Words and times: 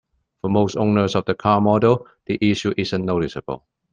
For 0.41 0.49
most 0.49 0.77
owners 0.77 1.13
of 1.13 1.25
the 1.25 1.35
car 1.35 1.61
model, 1.61 2.07
the 2.25 2.39
issue 2.41 2.73
isn't 2.75 3.05
noticeable. 3.05 3.67